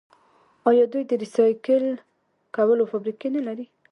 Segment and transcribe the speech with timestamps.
[0.69, 1.83] آیا دوی د ریسایکل
[2.55, 3.65] کولو فابریکې نلري؟